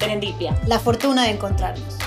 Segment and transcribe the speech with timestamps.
[0.00, 0.58] Serendipia.
[0.66, 1.98] La fortuna de encontrarnos.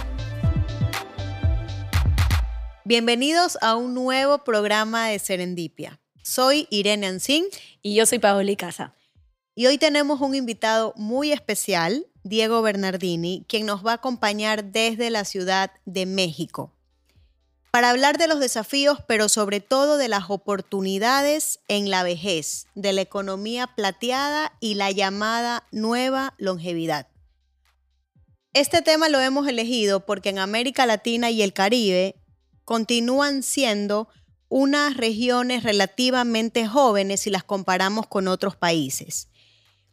[2.85, 5.99] Bienvenidos a un nuevo programa de Serendipia.
[6.23, 7.45] Soy Irene Ancín.
[7.83, 8.95] Y yo soy Paoli Casa.
[9.53, 15.11] Y hoy tenemos un invitado muy especial, Diego Bernardini, quien nos va a acompañar desde
[15.11, 16.73] la Ciudad de México
[17.73, 22.93] para hablar de los desafíos, pero sobre todo de las oportunidades en la vejez, de
[22.93, 27.07] la economía plateada y la llamada nueva longevidad.
[28.53, 32.15] Este tema lo hemos elegido porque en América Latina y el Caribe
[32.65, 34.09] continúan siendo
[34.47, 39.27] unas regiones relativamente jóvenes si las comparamos con otros países.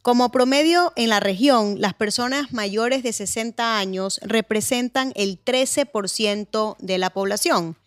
[0.02, 6.98] Como promedio en la región, las personas mayores de 60 años representan el 13% de
[6.98, 7.78] la población,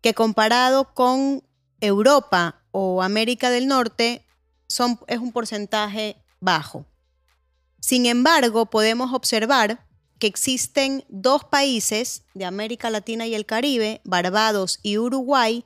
[0.00, 1.42] que comparado con
[1.82, 4.24] Europa o América del Norte
[4.68, 6.86] es un porcentaje bajo.
[7.80, 9.85] Sin embargo, podemos observar
[10.18, 15.64] que existen dos países de América Latina y el Caribe, Barbados y Uruguay,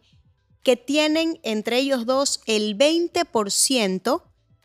[0.62, 4.22] que tienen entre ellos dos el 20%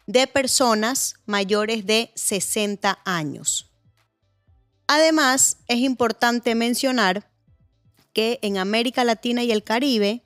[0.07, 3.71] de personas mayores de 60 años.
[4.87, 7.29] Además, es importante mencionar
[8.13, 10.23] que en América Latina y el Caribe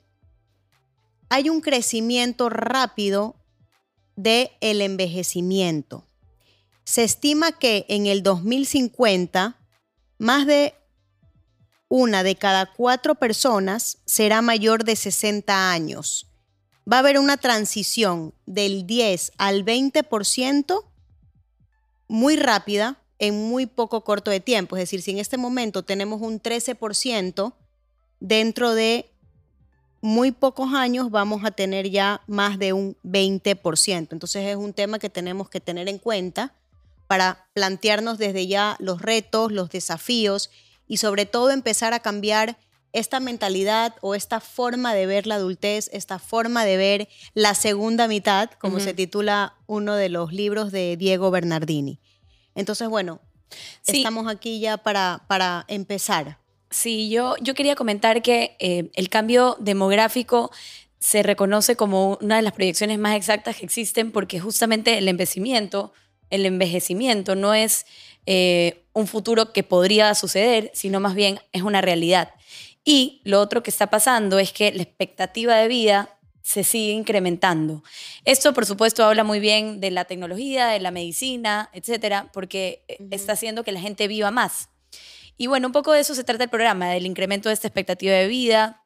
[1.28, 3.36] hay un crecimiento rápido
[4.16, 6.04] del el envejecimiento.
[6.90, 9.56] Se estima que en el 2050
[10.18, 10.74] más de
[11.86, 16.26] una de cada cuatro personas será mayor de 60 años
[16.90, 20.84] va a haber una transición del 10 al 20%
[22.08, 24.76] muy rápida en muy poco corto de tiempo.
[24.76, 27.54] Es decir, si en este momento tenemos un 13%,
[28.18, 29.08] dentro de
[30.00, 34.08] muy pocos años vamos a tener ya más de un 20%.
[34.10, 36.56] Entonces es un tema que tenemos que tener en cuenta
[37.10, 40.48] para plantearnos desde ya los retos, los desafíos
[40.86, 42.56] y sobre todo empezar a cambiar
[42.92, 48.06] esta mentalidad o esta forma de ver la adultez, esta forma de ver la segunda
[48.06, 51.98] mitad, como se titula uno de los libros de Diego Bernardini.
[52.54, 53.20] Entonces, bueno,
[53.84, 56.38] estamos aquí ya para, para empezar.
[56.70, 60.52] Sí, yo, yo quería comentar que eh, el cambio demográfico
[61.00, 65.92] se reconoce como una de las proyecciones más exactas que existen porque justamente el envejecimiento,
[66.30, 67.86] el envejecimiento no es
[68.26, 72.32] eh, un futuro que podría suceder, sino más bien es una realidad.
[72.84, 77.82] Y lo otro que está pasando es que la expectativa de vida se sigue incrementando.
[78.24, 82.98] Esto, por supuesto, habla muy bien de la tecnología, de la medicina, etcétera, porque eh,
[83.10, 84.68] está haciendo que la gente viva más.
[85.36, 88.12] Y bueno, un poco de eso se trata el programa, del incremento de esta expectativa
[88.14, 88.84] de vida,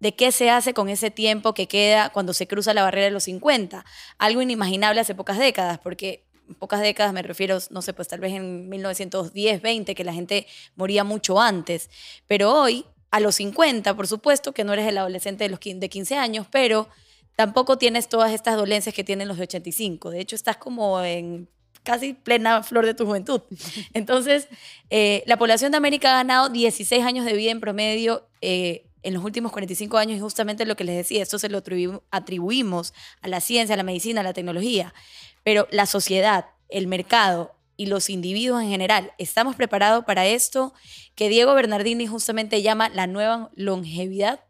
[0.00, 3.12] de qué se hace con ese tiempo que queda cuando se cruza la barrera de
[3.12, 3.84] los 50.
[4.18, 8.32] Algo inimaginable hace pocas décadas, porque pocas décadas me refiero, no sé, pues tal vez
[8.32, 10.46] en 1910, 20, que la gente
[10.76, 11.90] moría mucho antes.
[12.26, 15.88] Pero hoy a los 50, por supuesto, que no eres el adolescente de, los de
[15.88, 16.88] 15 años, pero
[17.36, 20.10] tampoco tienes todas estas dolencias que tienen los de 85.
[20.10, 21.48] De hecho, estás como en
[21.82, 23.42] casi plena flor de tu juventud.
[23.92, 24.48] Entonces,
[24.90, 29.14] eh, la población de América ha ganado 16 años de vida en promedio eh, en
[29.14, 31.62] los últimos 45 años y justamente lo que les decía, esto se lo
[32.10, 34.94] atribuimos a la ciencia, a la medicina, a la tecnología,
[35.42, 39.12] pero la sociedad, el mercado, y los individuos en general.
[39.18, 40.72] ¿Estamos preparados para esto
[41.14, 44.44] que Diego Bernardini justamente llama la nueva longevidad?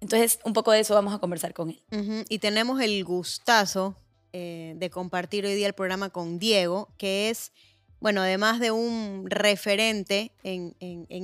[0.00, 2.24] Entonces, un poco de eso vamos a conversar con él.
[2.28, 3.96] Y tenemos el gustazo
[4.32, 7.52] eh, de compartir hoy día el programa con Diego, que es,
[8.00, 10.74] bueno, además de un referente en,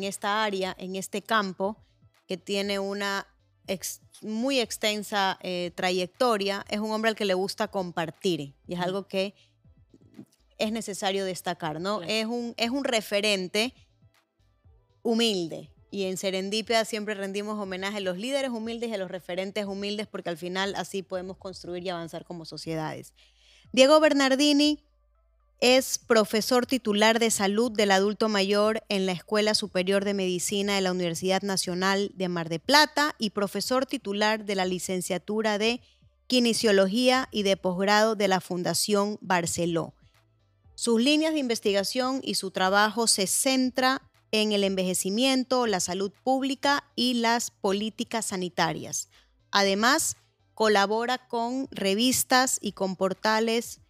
[0.04, 1.76] esta área, en este campo,
[2.26, 3.26] que tiene una
[4.22, 9.06] muy extensa eh, trayectoria, es un hombre al que le gusta compartir y es algo
[9.08, 9.34] que
[10.58, 12.02] es necesario destacar, ¿no?
[12.02, 13.74] Es, un, es un referente
[15.02, 15.70] humilde.
[15.90, 20.06] Y en Serendipia siempre rendimos homenaje a los líderes humildes y a los referentes humildes
[20.06, 23.12] porque al final así podemos construir y avanzar como sociedades.
[23.72, 24.82] Diego Bernardini
[25.62, 30.80] es profesor titular de salud del adulto mayor en la Escuela Superior de Medicina de
[30.80, 35.80] la Universidad Nacional de Mar de Plata y profesor titular de la licenciatura de
[36.26, 39.94] Kinesiología y de posgrado de la Fundación Barceló.
[40.74, 46.90] Sus líneas de investigación y su trabajo se centra en el envejecimiento, la salud pública
[46.96, 49.10] y las políticas sanitarias.
[49.52, 50.16] Además,
[50.54, 53.81] colabora con revistas y con portales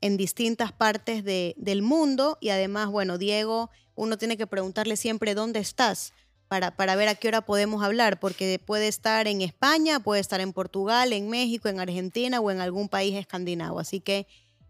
[0.00, 5.60] en distintas partes del mundo y además, bueno, Diego, uno tiene que preguntarle siempre dónde
[5.60, 6.12] estás
[6.46, 10.40] para, para ver a qué hora podemos hablar, porque puede estar en España, puede estar
[10.40, 13.80] en Portugal, en México, en Argentina o en algún país escandinavo.
[13.80, 14.26] Así que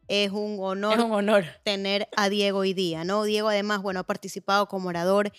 [0.08, 3.24] es un honor, un honor tener a Diego hoy día, ¿no?
[3.24, 5.32] Diego además, bueno, ha participado como orador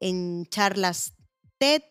[0.00, 1.14] en charlas
[1.58, 1.82] TED,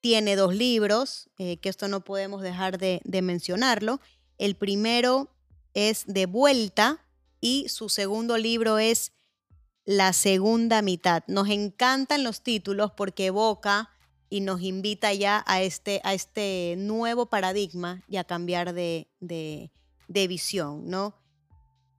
[0.00, 4.00] tiene dos libros, eh, que esto no podemos dejar de, de mencionarlo.
[4.38, 5.30] El primero
[5.78, 7.04] es De Vuelta
[7.40, 9.12] y su segundo libro es
[9.84, 11.22] La Segunda Mitad.
[11.28, 13.90] Nos encantan los títulos porque evoca
[14.28, 19.70] y nos invita ya a este, a este nuevo paradigma y a cambiar de, de,
[20.26, 21.14] visión, ¿no?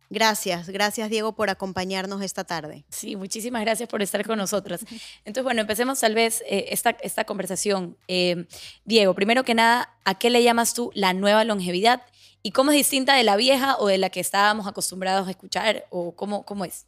[0.10, 2.84] Gracias, gracias Diego por acompañarnos esta tarde.
[2.90, 4.82] Sí, muchísimas gracias por estar con nosotras.
[5.20, 7.96] Entonces, bueno, empecemos tal vez eh, esta, esta conversación.
[8.10, 8.46] Eh,
[8.84, 12.02] Diego, primero que nada, ¿a qué le llamas tú la nueva longevidad?
[12.42, 15.86] ¿Y cómo es distinta de la vieja o de la que estábamos acostumbrados a escuchar?
[15.90, 16.86] ¿O cómo, cómo es?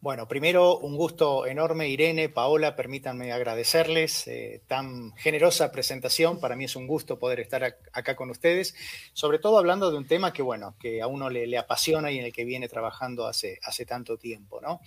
[0.00, 6.38] Bueno, primero un gusto enorme, Irene, Paola, permítanme agradecerles eh, tan generosa presentación.
[6.38, 8.76] Para mí es un gusto poder estar acá con ustedes,
[9.12, 12.26] sobre todo hablando de un tema que, bueno, que a uno le, apasiona y en
[12.26, 14.80] el que viene trabajando hace, hace tanto tiempo, ¿no?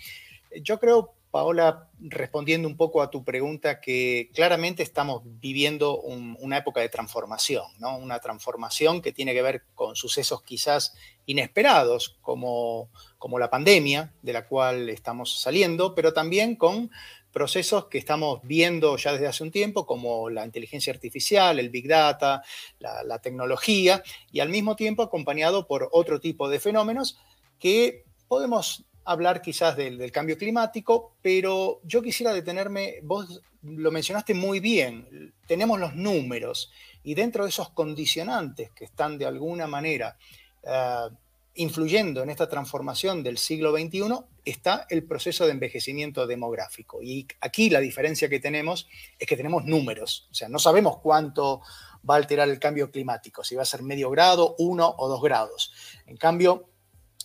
[0.62, 6.82] Yo creo, Paola, respondiendo un poco a tu pregunta, que claramente estamos viviendo una época
[6.82, 7.98] de transformación, ¿no?
[7.98, 10.94] Una transformación que tiene que ver con sucesos quizás
[11.26, 16.92] inesperados, como, como la pandemia, de la cual estamos saliendo, pero también con
[17.32, 21.88] procesos que estamos viendo ya desde hace un tiempo, como la inteligencia artificial, el big
[21.88, 22.44] data,
[22.80, 24.04] la tecnología,
[24.34, 27.18] y al mismo tiempo acompañado por otro tipo de fenómenos
[27.58, 34.60] que podemos hablar quizás del, cambio climático, pero yo quisiera detenerme, vos lo mencionaste muy
[34.60, 36.72] bien, tenemos los números
[37.04, 40.18] y dentro de esos condicionantes que están de alguna manera
[40.64, 41.10] eh,
[41.56, 44.02] influyendo en esta transformación del siglo XXI
[44.46, 47.02] está el proceso de envejecimiento demográfico.
[47.02, 48.88] Y aquí la diferencia que tenemos
[49.20, 51.62] es que tenemos números, o sea, no sabemos cuánto
[52.10, 55.22] va a alterar el cambio climático, si va a ser medio grado, uno o dos
[55.22, 55.72] grados.
[56.08, 56.71] En cambio,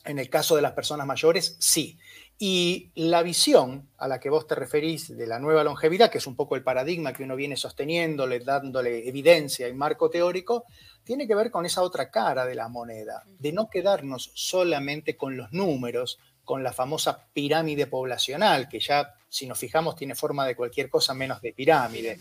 [0.07, 1.99] en el caso de las personas mayores, sí.
[2.39, 6.27] Y la visión a la que vos te referís de la nueva longevidad, que es
[6.27, 10.65] un poco el paradigma que uno viene sosteniéndole, dándole evidencia y marco teórico,
[11.03, 15.37] tiene que ver con esa otra cara de la moneda, de no quedarnos solamente con
[15.37, 20.57] los números, con la famosa pirámide poblacional, que ya, si nos fijamos, tiene forma de
[20.57, 22.19] cualquier cosa menos de pirámide.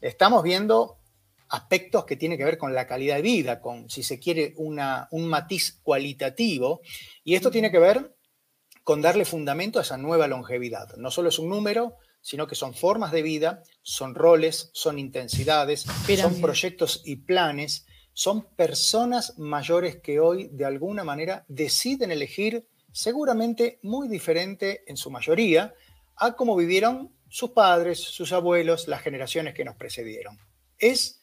[0.00, 0.98] Estamos viendo
[1.48, 5.08] aspectos que tienen que ver con la calidad de vida, con, si se quiere, una,
[5.10, 6.80] un matiz cualitativo.
[7.24, 8.16] Y esto tiene que ver
[8.84, 10.96] con darle fundamento a esa nueva longevidad.
[10.96, 15.86] No solo es un número, sino que son formas de vida, son roles, son intensidades,
[16.18, 23.78] son proyectos y planes, son personas mayores que hoy de alguna manera deciden elegir seguramente
[23.82, 25.74] muy diferente en su mayoría
[26.16, 30.38] a cómo vivieron sus padres, sus abuelos, las generaciones que nos precedieron.
[30.78, 31.15] Es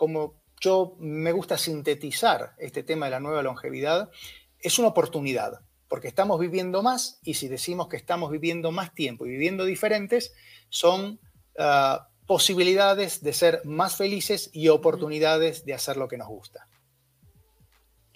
[0.00, 4.10] como yo me gusta sintetizar este tema de la nueva longevidad,
[4.58, 9.26] es una oportunidad, porque estamos viviendo más y si decimos que estamos viviendo más tiempo
[9.26, 10.32] y viviendo diferentes,
[10.70, 11.20] son
[11.58, 16.66] ah, posibilidades de ser más felices y oportunidades de hacer lo que nos gusta.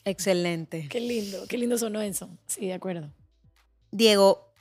[0.07, 0.89] Excelente.
[0.89, 2.31] Qué lindo, qué lindo sonó eso.
[2.47, 3.13] Sí, de acuerdo.
[3.91, 4.55] Diego,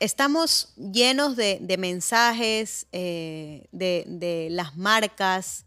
[0.00, 5.66] estamos llenos de, mensajes eh, de, de, las marcas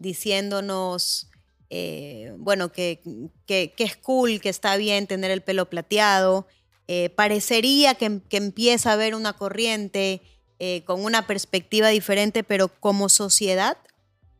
[0.00, 1.30] diciéndonos,
[1.68, 3.00] eh, bueno, que,
[3.46, 6.48] que, es cool, que está bien tener el pelo plateado.
[6.88, 10.22] Eh, parecería que, empieza a haber una corriente
[10.58, 13.78] eh, con una perspectiva diferente, pero como sociedad,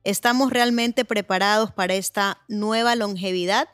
[0.02, 3.68] ¿estamos realmente preparados para esta nueva longevidad?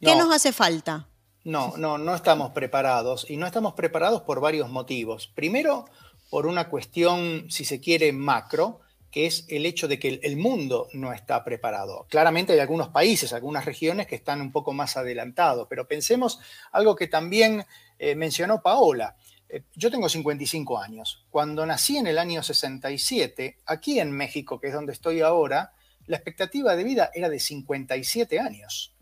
[0.00, 1.08] ¿Qué nos hace falta?
[1.44, 5.30] No, no, no estamos preparados y no estamos preparados por varios motivos.
[5.34, 5.84] Primero,
[6.30, 10.88] por una cuestión, si se quiere, macro, que es el hecho de que el mundo
[10.92, 12.06] no está preparado.
[12.10, 16.40] Claramente hay algunos países, algunas regiones que están un poco más adelantados, pero pensemos
[16.72, 17.64] algo que también
[17.98, 19.16] eh, mencionó Paola.
[19.48, 21.24] Eh, yo tengo 55 años.
[21.30, 25.72] Cuando nací en el año 67, aquí en México, que es donde estoy ahora,
[26.06, 28.94] la expectativa de vida era de 57 años.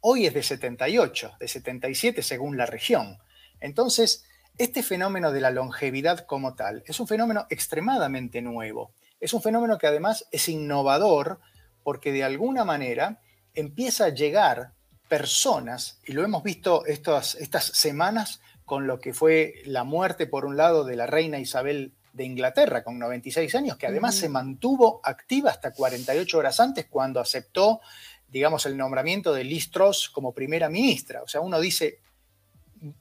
[0.00, 3.18] Hoy es de 78, de 77 según la región.
[3.60, 4.24] Entonces,
[4.58, 8.92] este fenómeno de la longevidad como tal es un fenómeno extremadamente nuevo
[9.22, 11.38] es un fenómeno que además es innovador
[11.84, 13.20] porque de alguna manera
[13.54, 14.72] empieza a llegar
[15.08, 20.44] personas, y lo hemos visto estas, estas semanas con lo que fue la muerte, por
[20.44, 25.00] un lado, de la reina Isabel de Inglaterra, con 96 años, que además se mantuvo
[25.04, 27.80] activa hasta 48 horas antes cuando aceptó,
[28.28, 31.22] digamos, el nombramiento de Liz Truss como primera ministra.
[31.22, 32.00] O sea, uno dice,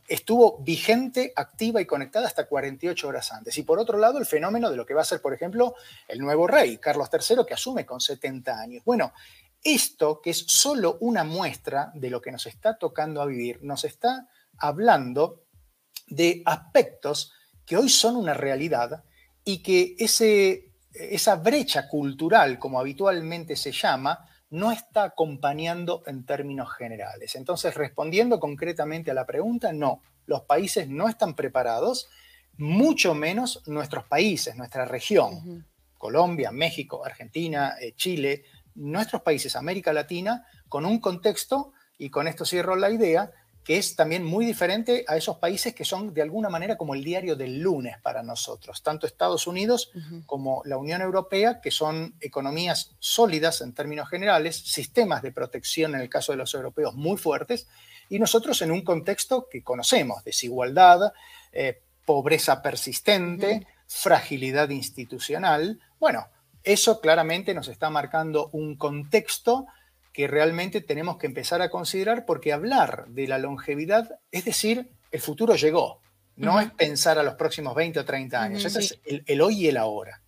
[0.08, 3.58] estuvo vigente, activa y conectada hasta 48 horas antes.
[3.58, 5.76] Y por otro lado, el fenómeno de lo que va a ser, por ejemplo,
[6.08, 8.84] el nuevo rey, Carlos III, que asume con 70 años.
[8.86, 9.14] Bueno,
[9.64, 13.84] esto, que es solo una muestra de lo que nos está tocando a vivir, nos
[13.84, 15.44] está hablando
[16.08, 17.34] de aspectos
[17.66, 19.04] que hoy son una realidad
[19.44, 26.72] y que ese, esa brecha cultural, como habitualmente se llama, no está acompañando en términos
[26.74, 27.36] generales.
[27.36, 32.10] Entonces, respondiendo concretamente a la pregunta, no, los países no están preparados,
[32.58, 35.65] mucho menos nuestros países, nuestra región,
[35.98, 38.43] Colombia, México, Argentina, eh, Chile,
[38.75, 43.31] nuestros países, América Latina, con un contexto, y con esto cierro la idea,
[43.63, 47.03] que es también muy diferente a esos países que son de alguna manera como el
[47.03, 49.91] diario del lunes para nosotros, tanto Estados Unidos
[50.25, 56.01] como la Unión Europea, que son economías sólidas en términos generales, sistemas de protección en
[56.01, 57.68] el caso de los europeos muy fuertes,
[58.10, 61.13] y nosotros en un contexto que conocemos, desigualdad,
[61.51, 65.80] eh, pobreza persistente, fragilidad institucional.
[66.00, 66.27] Bueno,
[66.63, 69.68] eso claramente nos está marcando un contexto
[70.13, 75.22] que realmente tenemos que empezar a considerar porque hablar de la longevidad es decir, el
[75.22, 76.01] futuro llegó,
[76.36, 79.68] no es pensar a los próximos 20 o 30 años, ese es el, hoy y
[79.68, 80.22] el ahora.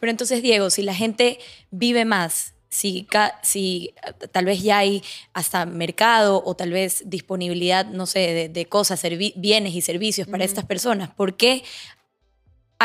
[0.00, 1.38] Pero entonces, Diego, si la gente
[1.70, 3.06] vive más, si,
[3.42, 3.94] si
[4.32, 9.02] tal vez ya hay hasta mercado o tal vez disponibilidad, no sé, de, cosas,
[9.36, 11.62] bienes y servicios para estas personas, ¿por qué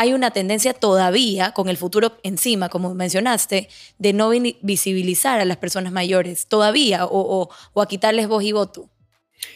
[0.00, 4.30] hay una tendencia todavía, con el futuro encima, como mencionaste, de no
[4.62, 8.88] visibilizar a las personas mayores, todavía, o, a quitarles voz y voto.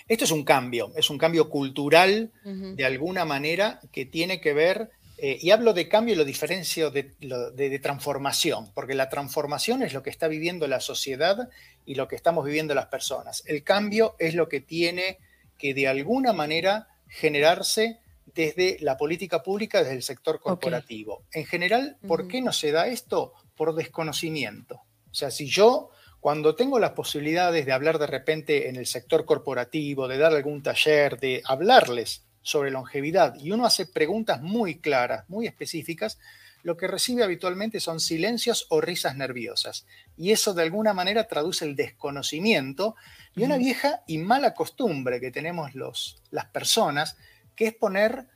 [0.06, 4.90] Esto es un cambio, es un cambio cultural de alguna manera que tiene que ver,
[5.16, 9.94] eh, y hablo de cambio y lo diferencio de, de, transformación, porque la transformación es
[9.94, 11.48] lo que está viviendo la sociedad
[11.86, 13.44] y lo que estamos viviendo las personas.
[13.46, 15.16] El cambio es lo que tiene
[15.56, 21.24] que de alguna manera generarse desde la política pública, desde el sector corporativo.
[21.32, 23.32] En general, ¿por qué no se da esto?
[23.56, 24.76] Por desconocimiento.
[25.10, 25.90] O sea, si yo,
[26.20, 30.62] cuando tengo las posibilidades de hablar de repente en el sector corporativo, de dar algún
[30.62, 36.18] taller, de hablarles sobre longevidad, y uno hace preguntas muy claras, muy específicas,
[36.64, 39.86] lo que recibe habitualmente son silencios o risas nerviosas.
[40.16, 42.96] Y eso de alguna manera traduce el desconocimiento
[43.36, 47.18] y una vieja y mala costumbre que tenemos los, las personas
[47.54, 48.28] que es poner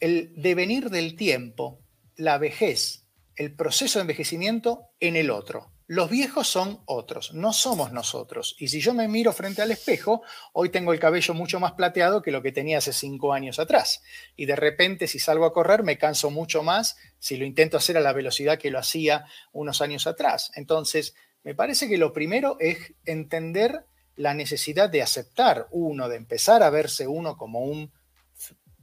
[0.00, 1.80] el devenir del tiempo,
[2.16, 3.06] la vejez,
[3.36, 5.70] el proceso de envejecimiento en el otro.
[5.86, 8.56] Los viejos son otros, no somos nosotros.
[8.58, 10.22] Y si yo me miro frente al espejo,
[10.54, 14.02] hoy tengo el cabello mucho más plateado que lo que tenía hace cinco años atrás.
[14.34, 17.98] Y de repente, si salgo a correr, me canso mucho más si lo intento hacer
[17.98, 20.52] a la velocidad que lo hacía unos años atrás.
[20.54, 23.84] Entonces, me parece que lo primero es entender
[24.16, 27.92] la necesidad de aceptar uno, de empezar a verse uno como un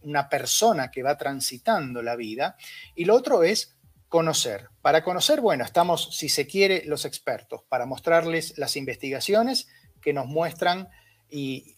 [0.03, 2.57] una persona que va transitando la vida.
[2.95, 3.75] Y lo otro es
[4.09, 4.67] conocer.
[4.81, 9.67] Para conocer, bueno, estamos, si se quiere, los expertos, para mostrarles las investigaciones
[10.01, 10.89] que nos muestran
[11.29, 11.75] y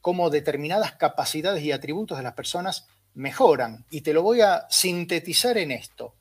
[0.00, 3.84] cómo determinadas capacidades y atributos de las personas mejoran.
[3.90, 6.14] Y te lo voy a sintetizar en esto.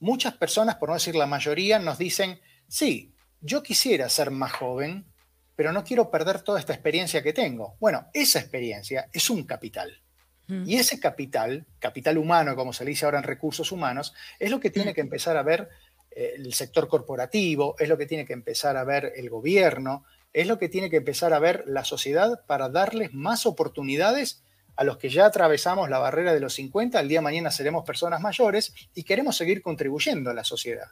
[0.00, 5.12] Muchas personas, por no decir la mayoría, nos dicen, sí, yo quisiera ser más joven,
[5.54, 7.76] pero no quiero perder toda esta experiencia que tengo.
[7.80, 10.02] Bueno, esa experiencia es un capital.
[10.48, 14.60] Y ese capital, capital humano, como se le dice ahora en recursos humanos, es lo
[14.60, 15.68] que tiene que empezar a ver
[16.12, 20.46] eh, el sector corporativo, es lo que tiene que empezar a ver el gobierno, es
[20.46, 24.42] lo que tiene que empezar a ver la sociedad para darles más oportunidades
[24.76, 27.84] a los que ya atravesamos la barrera de los 50, al día de mañana seremos
[27.84, 30.88] personas mayores y queremos seguir contribuyendo a la sociedad.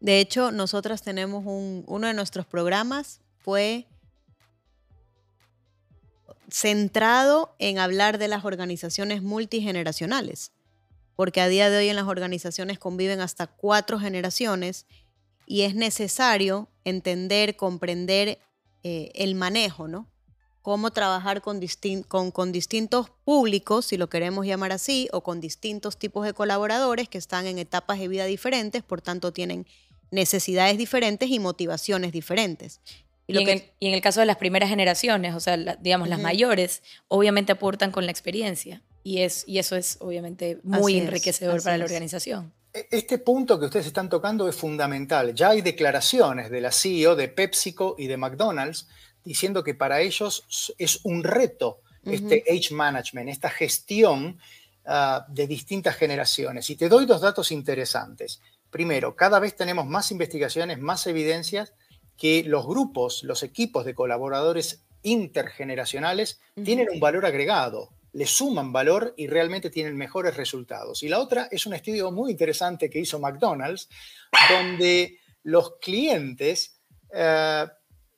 [0.00, 3.86] De hecho, nosotras tenemos un, uno de nuestros programas fue
[6.50, 10.52] centrado en hablar de las organizaciones multigeneracionales,
[11.16, 14.86] porque a día de hoy en las organizaciones conviven hasta cuatro generaciones
[15.46, 18.38] y es necesario entender, comprender
[18.82, 20.06] eh, el manejo, ¿no?
[20.62, 26.34] Cómo trabajar con, distintos públicos, si lo queremos llamar así, o con distintos tipos de
[26.34, 29.66] colaboradores que están en etapas de vida diferentes, por tanto tienen
[30.10, 32.80] necesidades diferentes y motivaciones diferentes.
[33.28, 37.92] Y, en el, caso de las primeras generaciones, o sea, digamos, las mayores, obviamente aportan
[37.92, 38.82] con la experiencia.
[39.04, 42.54] Y, es, y eso es obviamente muy enriquecedor para la organización.
[42.72, 45.34] E, este punto que ustedes están tocando es fundamental.
[45.34, 48.88] Ya hay declaraciones de la CEO de PepsiCo y de McDonald's
[49.22, 54.38] diciendo que para ellos es un reto este age management, esta gestión
[54.86, 56.70] ah, de distintas generaciones.
[56.70, 58.40] Y te doy dos datos interesantes.
[58.70, 61.74] Primero, cada vez tenemos más investigaciones, más evidencias
[62.18, 69.14] que los grupos, los equipos de colaboradores intergeneracionales tienen un valor agregado, le suman valor
[69.16, 71.02] y realmente tienen mejores resultados.
[71.02, 73.88] Y la otra es un estudio muy interesante que hizo McDonald's,
[74.50, 76.80] donde los clientes
[77.14, 77.66] eh,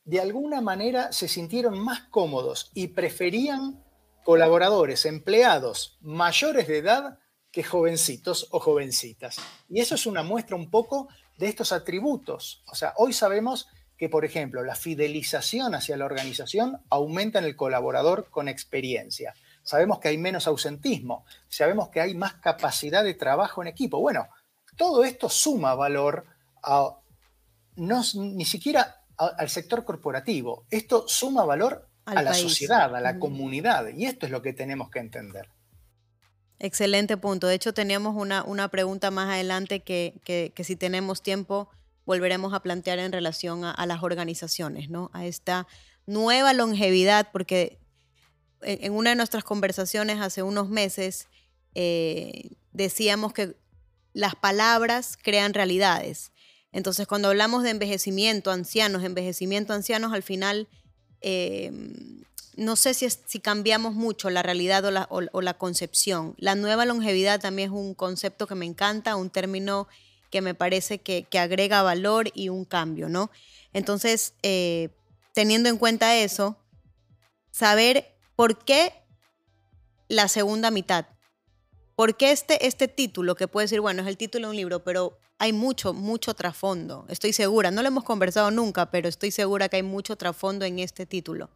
[0.05, 3.85] de alguna manera se sintieron más cómodos y preferían
[4.25, 7.19] colaboradores, empleados mayores de edad
[7.53, 9.37] que jovencitos o jovencitas.
[9.69, 12.63] Y eso es una muestra un poco de estos atributos.
[12.67, 13.69] O sea, hoy sabemos
[14.01, 19.35] que, por ejemplo, la fidelización hacia la organización aumenta en el colaborador con experiencia.
[19.63, 24.01] Sabemos que hay menos ausentismo, sabemos que hay más capacidad de trabajo en equipo.
[24.01, 24.27] Bueno,
[24.75, 26.25] todo esto suma valor
[26.63, 26.97] a,
[27.77, 33.89] no, ni siquiera al sector corporativo, esto suma valor a la sociedad, a la comunidad,
[33.89, 35.51] y esto es lo que tenemos que entender.
[36.59, 37.49] Excelente punto.
[37.49, 41.69] De hecho, teníamos una, una pregunta más adelante que, que, si tenemos tiempo
[42.11, 45.13] volveremos a plantear en relación a, las organizaciones, ¿no?
[45.13, 45.69] A esta
[46.07, 47.79] nueva longevidad, porque
[48.63, 51.29] en, una de nuestras conversaciones hace unos meses
[51.77, 53.55] eh, decíamos que
[54.13, 56.33] las palabras crean realidades.
[56.73, 60.67] Entonces, cuando hablamos de envejecimiento, ancianos, envejecimiento, ancianos, al final
[61.21, 61.71] eh,
[62.57, 66.35] no sé si, si cambiamos mucho la realidad o la, concepción.
[66.39, 69.87] La nueva longevidad también es un concepto que me encanta, un término
[70.31, 73.31] que me parece que, agrega valor y un cambio, ¿no?
[73.73, 74.89] Entonces, eh,
[75.35, 76.57] teniendo en cuenta eso,
[77.51, 78.93] saber por qué
[80.09, 81.07] la segunda mitad.
[81.95, 84.83] ¿Por qué este, este título, que puede decir, bueno, es el título de un libro,
[84.83, 87.05] pero hay mucho, mucho trasfondo?
[87.09, 90.79] Estoy segura, no lo hemos conversado nunca, pero estoy segura que hay mucho trasfondo en
[90.79, 91.51] este título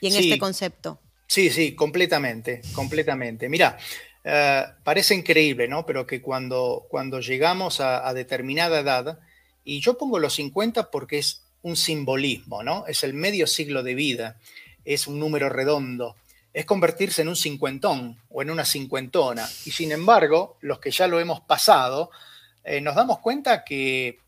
[0.00, 0.98] y en este concepto.
[1.26, 3.48] Sí, sí, completamente, completamente.
[3.48, 3.78] Mira,
[4.24, 5.84] eh, parece increíble, ¿no?
[5.84, 9.18] Pero que cuando, cuando llegamos a, determinada edad,
[9.64, 12.86] y yo pongo los 50 porque es un simbolismo, ¿no?
[12.86, 14.38] Es el medio siglo de vida,
[14.84, 16.16] es un número redondo,
[16.54, 19.46] es convertirse en un cincuentón o en una cincuentona.
[19.66, 22.10] Y sin embargo, los que ya lo hemos pasado,
[22.64, 24.18] eh, nos damos cuenta que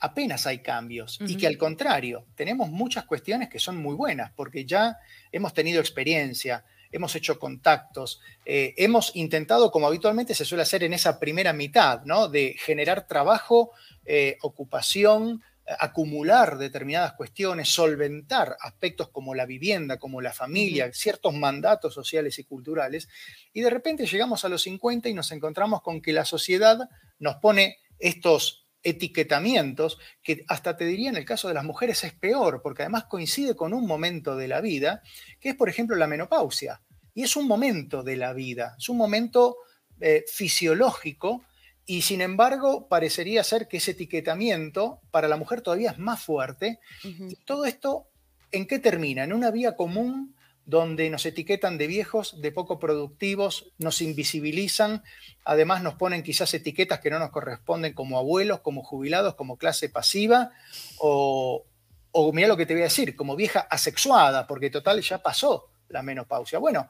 [0.00, 4.64] apenas hay cambios y que al contrario, tenemos muchas cuestiones que son muy buenas porque
[4.64, 4.98] ya
[5.32, 10.92] hemos tenido experiencia, hemos hecho contactos, eh, hemos intentado, como habitualmente se suele hacer en
[10.92, 12.28] esa primera mitad, ¿no?
[12.28, 13.72] de generar trabajo,
[14.04, 15.42] eh, ocupación,
[15.78, 22.44] acumular determinadas cuestiones, solventar aspectos como la vivienda, como la familia, ciertos mandatos sociales y
[22.44, 23.08] culturales,
[23.52, 27.36] y de repente llegamos a los 50 y nos encontramos con que la sociedad nos
[27.36, 32.60] pone estos etiquetamientos que hasta te diría en el caso de las mujeres es peor,
[32.62, 35.02] porque además coincide con un momento de la vida,
[35.40, 36.80] que es por ejemplo la menopausia.
[37.14, 39.56] Y es un momento de la vida, es un momento
[40.00, 41.42] eh, fisiológico
[41.84, 46.78] y sin embargo parecería ser que ese etiquetamiento para la mujer todavía es más fuerte.
[47.02, 48.08] Y todo esto,
[48.52, 49.24] ¿en qué termina?
[49.24, 50.36] En una vía común
[50.68, 55.02] donde nos etiquetan de viejos, de poco productivos, nos invisibilizan,
[55.42, 59.88] además nos ponen quizás etiquetas que no nos corresponden como abuelos, como jubilados, como clase
[59.88, 60.50] pasiva,
[60.98, 61.64] o,
[62.12, 65.70] o mira lo que te voy a decir, como vieja asexuada, porque total ya pasó
[65.88, 66.58] la menopausia.
[66.58, 66.86] Bueno,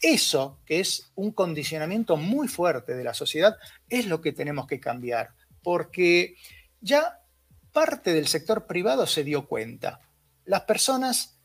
[0.00, 3.58] eso, que es un condicionamiento muy fuerte de la sociedad,
[3.90, 6.36] es lo que tenemos que cambiar, porque
[6.80, 7.20] ya
[7.74, 10.00] parte del sector privado se dio cuenta.
[10.46, 11.37] Las personas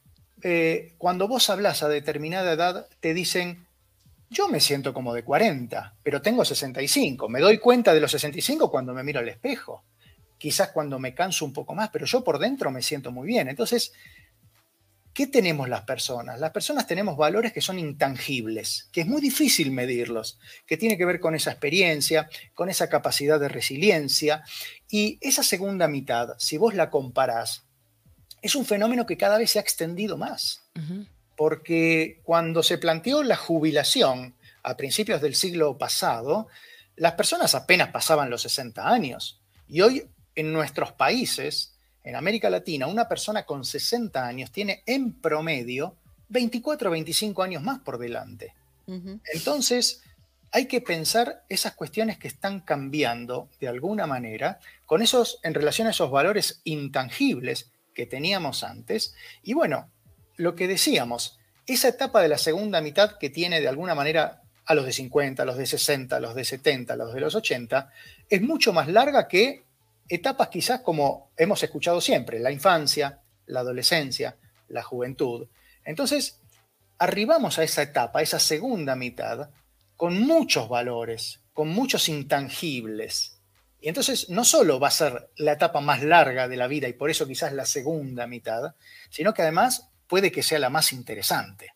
[0.43, 3.65] eh, cuando vos hablas a determinada edad, te dicen,
[4.29, 7.29] yo me siento como de 40, pero tengo 65.
[7.29, 9.83] Me doy cuenta de los 65 cuando me miro al espejo.
[10.37, 13.47] Quizás cuando me canso un poco más, pero yo por dentro me siento muy bien.
[13.47, 13.93] Entonces,
[15.13, 16.39] ¿qué tenemos las personas?
[16.39, 21.05] Las personas tenemos valores que son intangibles, que es muy difícil medirlos, que tiene que
[21.05, 24.43] ver con esa experiencia, con esa capacidad de resiliencia.
[24.89, 27.62] Y esa segunda mitad, si vos la comparás
[28.43, 30.61] es un fenómeno que cada vez se ha extendido más.
[31.35, 36.47] Porque cuando se planteó la jubilación a principios del siglo pasado,
[36.97, 39.39] las personas apenas pasaban los 60 años.
[39.67, 45.13] Y hoy en nuestros países, en América Latina, una persona con 60 años tiene en
[45.13, 45.95] promedio
[46.27, 48.53] 24 o 25 años más por delante.
[49.33, 50.01] Entonces,
[50.51, 55.87] hay que pensar esas cuestiones que están cambiando de alguna manera con esos, en relación
[55.87, 59.15] a esos valores intangibles que teníamos antes.
[59.41, 59.89] Y bueno,
[60.35, 64.75] lo que decíamos, esa etapa de la segunda mitad que tiene de alguna manera a
[64.75, 67.35] los de 50, a los de 60, a los de 70, a los de los
[67.35, 67.91] 80,
[68.29, 69.63] es mucho más larga que
[70.09, 74.37] etapas quizás como hemos escuchado siempre, la infancia, la adolescencia,
[74.69, 75.47] la juventud.
[75.85, 76.39] Entonces,
[76.97, 79.49] arribamos a esa etapa, a esa segunda mitad,
[79.97, 83.39] con muchos valores, con muchos intangibles,
[83.83, 86.93] y entonces no solo va a ser la etapa más larga de la vida y
[86.93, 88.75] por eso quizás la segunda mitad,
[89.09, 91.73] sino que además puede que sea la más interesante.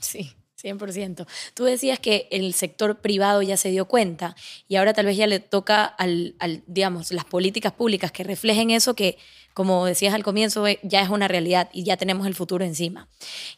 [0.00, 0.30] Sí,
[0.62, 1.26] 100%.
[1.54, 4.36] Tú decías que el sector privado ya se dio cuenta
[4.68, 6.34] y ahora tal vez ya le toca al,
[6.66, 9.16] digamos, las políticas públicas que reflejen eso que,
[9.54, 13.08] como decías al comienzo, eh, ya es una realidad y ya tenemos el futuro encima.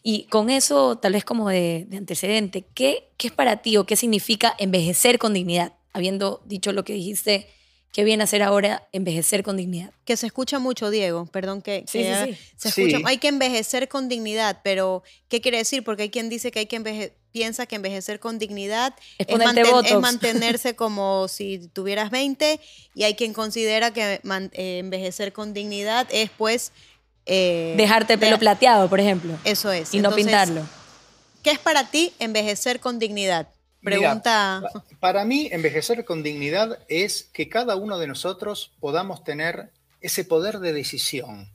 [0.05, 3.97] Y con eso, tal vez como de, antecedente, ¿qué, ¿qué es para ti o qué
[3.97, 5.78] significa envejecer con dignidad?
[5.93, 7.49] Habiendo dicho lo que dijiste
[7.93, 9.93] qué viene hacer ahora envejecer con dignidad.
[10.05, 12.39] Que se escucha mucho, Diego, perdón que, sí, sí, sí.
[12.57, 12.99] se escucha.
[13.09, 15.83] Hay que envejecer con dignidad, pero ¿qué quiere decir?
[15.85, 19.29] Porque hay quien dice que hay que envejecer, piensa que envejecer con dignidad es,
[20.01, 22.61] mantenerse como si tuvieras 20
[22.95, 26.73] y hay quien considera que eh, envejecer con dignidad es pues...
[27.27, 29.39] Eh, Dejarte pelo plateado, por ejemplo.
[29.45, 29.93] Eso es.
[29.93, 30.67] Y no pintarlo.
[31.43, 33.49] ¿Qué es para ti envejecer con dignidad?
[33.83, 34.63] Pregunta.
[35.01, 40.59] para mí, envejecer con dignidad es que cada uno de nosotros podamos tener ese poder
[40.59, 41.51] de decisión.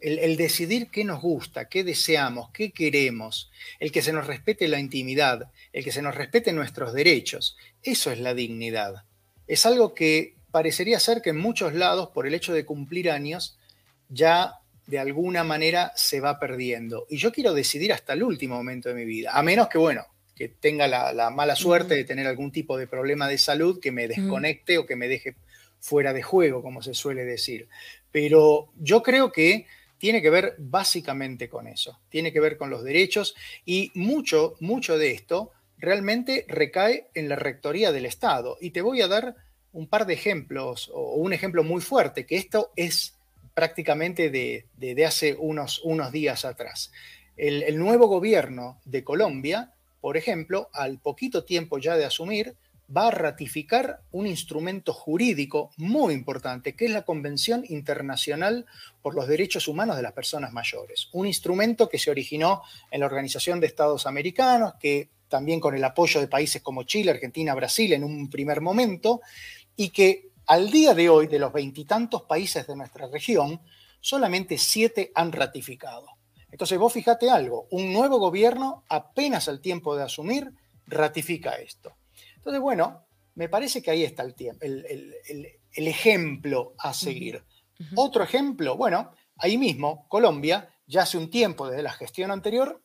[0.00, 4.78] El, decidir qué nos gusta, qué deseamos, qué queremos, el que se nos respete la
[4.78, 7.56] intimidad, el que se nos respete nuestros derechos.
[7.82, 9.04] Eso es la dignidad.
[9.46, 13.56] Es algo que parecería ser que en muchos lados, por el hecho de cumplir años,
[14.10, 17.06] ya de alguna manera se va perdiendo.
[17.08, 20.04] Y yo quiero decidir hasta el último momento de mi vida, a menos que, bueno,
[20.34, 24.08] que tenga la, mala suerte de tener algún tipo de problema de salud que me
[24.08, 25.36] desconecte o que me deje
[25.80, 27.68] fuera de juego, como se suele decir.
[28.10, 29.66] Pero yo creo que
[29.98, 34.98] tiene que ver básicamente con eso, tiene que ver con los derechos y mucho, mucho
[34.98, 38.56] de esto realmente recae en la rectoría del Estado.
[38.60, 39.36] Y te voy a dar
[39.72, 43.14] un par de ejemplos, o un ejemplo muy fuerte, que esto es
[43.54, 46.92] prácticamente de, hace unos, unos días atrás.
[47.36, 49.73] el, nuevo gobierno de Colombia
[50.04, 52.56] por ejemplo, al poquito tiempo ya de asumir,
[52.94, 58.66] va a ratificar un instrumento jurídico muy importante, que es la Convención Internacional
[59.00, 61.08] por los Derechos Humanos de las Personas Mayores.
[61.14, 65.82] Un instrumento que se originó en la Organización de Estados Americanos, que también con el
[65.82, 69.22] apoyo de países como Chile, Argentina, Brasil en un primer momento,
[69.74, 73.58] y que al día de hoy, de los veintitantos países de nuestra región,
[74.02, 76.13] solamente siete han ratificado.
[76.54, 80.52] Entonces vos fíjate algo, un nuevo gobierno apenas al tiempo de asumir
[80.86, 81.96] ratifica esto.
[82.36, 85.16] Entonces, bueno, me parece que ahí está el, el,
[85.74, 87.42] el, ejemplo a seguir.
[87.96, 92.80] Otro ejemplo, bueno, ahí mismo, Colombia, ya hace un tiempo desde la gestión anterior,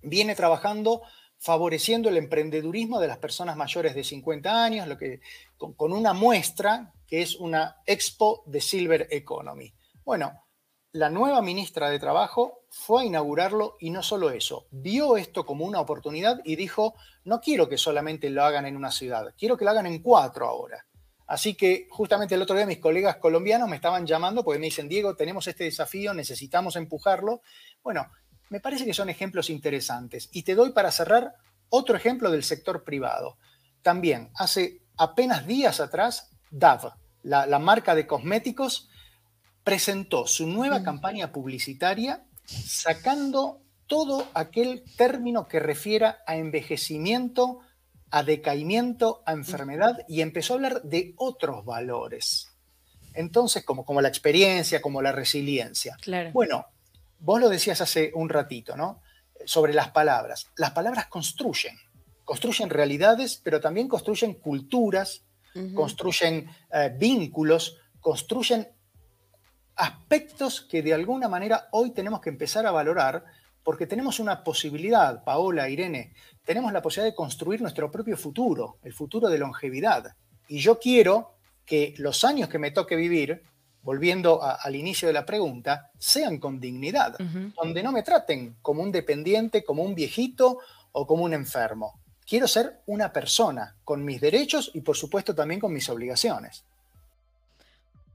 [0.00, 1.02] viene trabajando
[1.36, 5.20] favoreciendo el emprendedurismo de las personas mayores de 50 años, lo que,
[5.58, 9.74] con, con una muestra que es una expo de Silver Economy.
[10.02, 10.41] Bueno,
[10.92, 15.64] la nueva ministra de Trabajo fue a inaugurarlo y no solo eso, vio esto como
[15.64, 19.64] una oportunidad y dijo, no quiero que solamente lo hagan en una ciudad, quiero que
[19.64, 20.84] lo hagan en cuatro ahora.
[21.26, 24.88] Así que justamente el otro día mis colegas colombianos me estaban llamando porque me dicen,
[24.88, 27.40] Diego, tenemos este desafío, necesitamos empujarlo.
[27.82, 28.10] Bueno,
[28.50, 30.28] me parece que son ejemplos interesantes.
[30.32, 31.36] Y te doy para cerrar
[31.70, 33.38] otro ejemplo del sector privado.
[33.80, 38.90] También, hace apenas días atrás, DAV, la, la marca de cosméticos,
[39.64, 47.60] presentó su nueva campaña publicitaria sacando todo aquel término que refiera a envejecimiento,
[48.10, 52.48] a decaimiento, a enfermedad y empezó a hablar de otros valores.
[53.14, 55.96] Entonces, como, como la experiencia, como la resiliencia.
[56.32, 56.66] Bueno,
[57.18, 59.02] vos lo decías hace un ratito, ¿no?
[59.44, 60.46] Sobre las palabras.
[60.56, 61.76] Las palabras construyen,
[62.24, 65.24] construyen realidades, pero también construyen culturas,
[65.74, 68.68] construyen eh, vínculos, construyen
[69.76, 73.24] aspectos que de alguna manera hoy tenemos que empezar a valorar
[73.62, 76.12] porque tenemos una posibilidad, Paola, Irene,
[76.44, 80.14] tenemos la posibilidad de construir nuestro propio futuro, el futuro de longevidad.
[80.48, 83.42] Y yo quiero que los años que me toque vivir,
[83.82, 87.16] volviendo al inicio de la pregunta, sean con dignidad,
[87.56, 90.58] donde no me traten como un dependiente, como un viejito
[90.92, 92.00] o como un enfermo.
[92.26, 96.64] Quiero ser una persona con mis derechos y por supuesto también con mis obligaciones.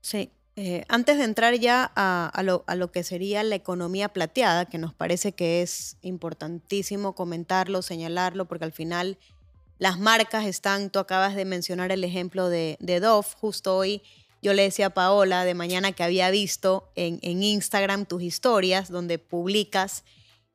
[0.02, 4.92] Sí, eh, antes de entrar ya a, lo, que sería la economía plateada, que nos
[4.92, 9.20] parece que es importantísimo comentarlo, señalarlo, porque al final
[9.78, 14.02] las marcas están, tú acabas de mencionar el ejemplo de, de Dove, justo hoy
[14.42, 19.20] yo le decía a Paola de mañana que había visto en, Instagram tus historias donde
[19.20, 20.04] publicas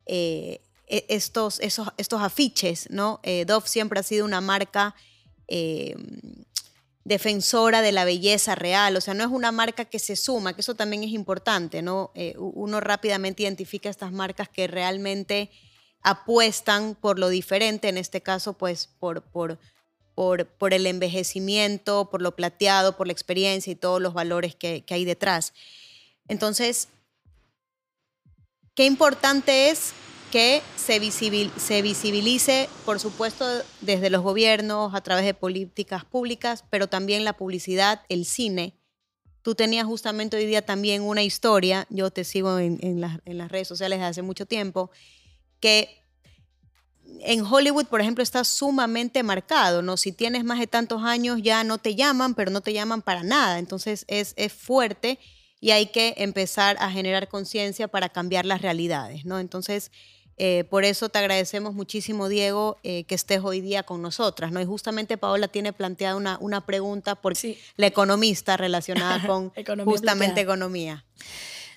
[0.05, 3.21] eh, e, estos, estos afiches, ¿no?
[3.23, 4.95] Eh, Dove siempre ha sido una marca
[7.05, 10.61] defensora de la belleza real, o sea, no es una marca que se suma, que
[10.61, 12.11] eso también es importante, ¿no?
[12.15, 15.51] Eh, uno rápidamente identifica estas marcas que realmente
[16.01, 19.59] apuestan por lo diferente, en este caso, pues, por, por,
[20.15, 24.85] por, por el envejecimiento, por lo plateado, por la experiencia y todos los valores que,
[24.85, 25.53] que hay detrás.
[26.29, 26.87] Entonces,
[28.75, 29.93] qué importante es
[30.33, 33.45] que se, visibilice, por supuesto,
[33.81, 38.73] desde los gobiernos, a través de políticas públicas, pero también la publicidad, el cine.
[39.43, 43.99] Tú tenías justamente hoy día también una historia, yo te sigo en las redes sociales
[43.99, 44.89] desde hace mucho tiempo,
[45.59, 46.03] que
[47.21, 49.97] en Hollywood, por ejemplo, está sumamente marcado, ¿no?
[49.97, 53.21] Si tienes más de tantos años ya no te llaman, pero no te llaman para
[53.21, 53.59] nada.
[53.59, 55.19] Entonces es, es fuerte
[55.59, 59.37] y hay que empezar a generar conciencia para cambiar las realidades, ¿no?
[59.37, 59.91] Entonces,
[60.45, 64.59] eh, por eso te agradecemos muchísimo, Diego, eh, que estés hoy día con nosotras, ¿no?
[64.59, 67.31] Y justamente Paola tiene planteada una, una pregunta por
[67.77, 69.53] la economista relacionada con
[69.85, 71.05] justamente economía.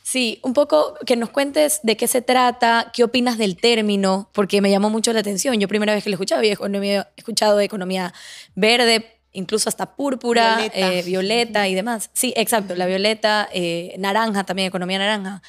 [0.02, 4.60] Sí, un poco que nos cuentes de qué se trata, qué opinas del término, porque
[4.60, 5.60] me llamó mucho la atención.
[5.60, 8.12] Yo primera vez que lo escuchaba había escuchado de economía
[8.56, 10.68] verde, incluso hasta púrpura,
[11.04, 12.10] violeta, eh, y demás.
[12.14, 15.40] Sí, exacto, la violeta, eh, naranja también, economía naranja.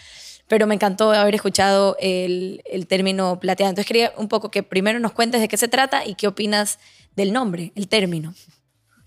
[0.48, 3.70] Pero me encantó haber escuchado el, término plateado.
[3.70, 6.80] Entonces quería un poco que primero nos cuentes de qué se trata y qué opinas
[7.16, 8.34] del nombre, el término.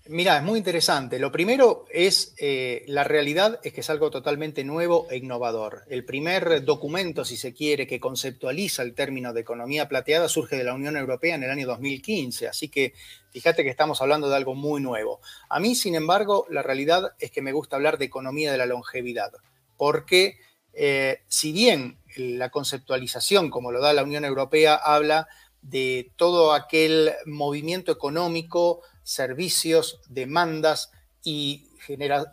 [0.07, 1.19] Mira, es muy interesante.
[1.19, 5.83] Lo primero es, eh, la realidad es que es algo totalmente nuevo e innovador.
[5.89, 10.65] El primer documento, si se quiere, que conceptualiza el término de economía plateada surge de
[10.65, 12.49] la Unión Europea en el año 2015.
[12.49, 12.93] Así que
[13.29, 15.21] fíjate que estamos hablando de algo muy nuevo.
[15.47, 18.65] A mí, sin embargo, la realidad es que me gusta hablar de economía de la
[18.65, 19.31] longevidad.
[19.77, 20.39] Porque
[20.73, 25.27] eh, si bien la conceptualización, como lo da la Unión Europea, habla
[25.61, 30.91] de todo aquel movimiento económico, servicios, demandas
[31.23, 31.69] y,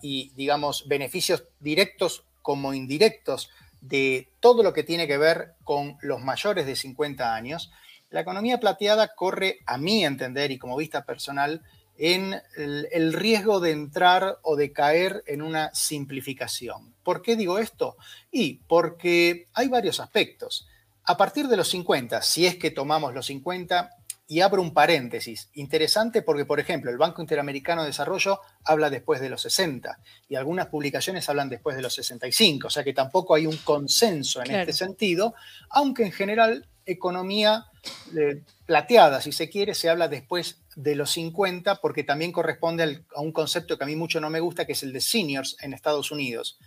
[0.02, 6.20] y digamos, beneficios directos como indirectos de todo lo que tiene que ver con los
[6.20, 7.70] mayores de 50 años,
[8.10, 11.62] la economía plateada corre, a mi entender y como vista personal,
[11.98, 16.94] en el, riesgo de entrar o de caer en una simplificación.
[17.02, 17.96] ¿Por qué digo esto?
[18.30, 20.68] Y porque hay varios aspectos.
[21.04, 23.90] A partir de los 50, si es que tomamos los 50,
[24.30, 29.22] y abro un paréntesis, interesante porque, por ejemplo, el Banco Interamericano de Desarrollo habla después
[29.22, 33.34] de los 60 y algunas publicaciones hablan después de los 65, o sea que tampoco
[33.34, 35.34] hay un consenso en este sentido,
[35.70, 37.66] aunque en general economía
[38.16, 43.20] eh, plateada, si se quiere, se habla después de los 50 porque también corresponde a
[43.20, 45.72] un concepto que a mí mucho no me gusta, que es el de seniors en
[45.72, 46.58] Estados Unidos.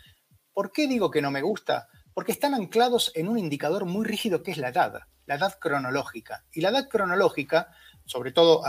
[0.54, 1.88] ¿Por qué digo que no me gusta?
[2.14, 6.44] Porque están anclados en un indicador muy rígido que es la edad la edad cronológica.
[6.52, 7.72] Y la edad cronológica,
[8.06, 8.64] sobre todo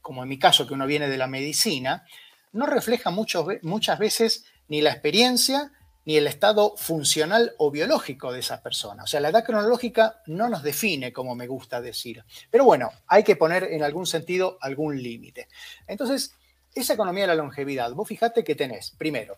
[0.00, 2.04] como en mi caso que uno viene de la medicina,
[2.52, 5.72] no refleja muchas veces ni la experiencia
[6.08, 9.02] ni el estado funcional o biológico de esa persona.
[9.02, 12.24] O sea, la edad cronológica no nos define, como me gusta decir.
[12.50, 15.48] Pero bueno, hay que poner en algún sentido algún límite.
[15.86, 16.32] Entonces,
[16.74, 19.36] esa economía de la longevidad, vos fijate que tenés, primero,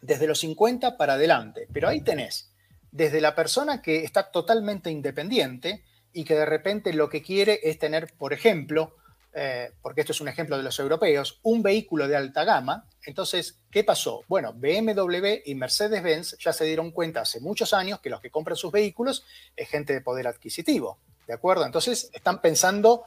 [0.00, 2.52] desde los 50 para adelante, pero ahí tenés
[2.92, 5.82] desde la persona que está totalmente independiente
[6.12, 8.94] y que de repente lo que quiere es tener, por ejemplo,
[9.34, 12.86] eh, porque esto es un ejemplo de los europeos, un vehículo de alta gama.
[13.08, 14.22] Entonces, ¿qué pasó?
[14.28, 18.54] Bueno, BMW y Mercedes-Benz ya se dieron cuenta hace muchos años que los que compran
[18.54, 19.24] sus vehículos
[19.56, 21.64] es gente de poder adquisitivo, ¿de acuerdo?
[21.64, 23.04] Entonces, están pensando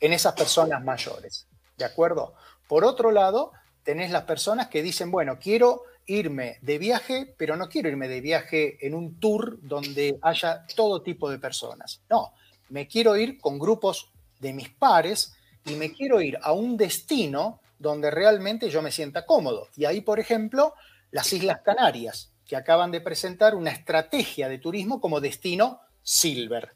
[0.00, 2.34] en esas personas mayores, ¿de acuerdo?
[2.66, 7.68] Por otro lado, tenés las personas que dicen, bueno, quiero irme de viaje, pero no
[7.68, 12.00] quiero irme de viaje en un tour donde haya todo tipo de personas.
[12.08, 12.32] No,
[12.70, 15.34] me quiero ir con grupos de mis pares
[15.66, 19.68] y me quiero ir a un destino donde realmente yo me sienta cómodo.
[19.76, 20.74] Y ahí, por ejemplo,
[21.10, 26.74] las Islas Canarias, que acaban de presentar una estrategia de turismo como destino silver.